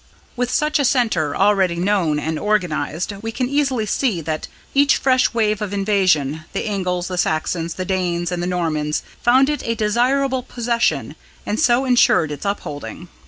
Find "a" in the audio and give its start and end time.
0.79-0.83, 9.63-9.75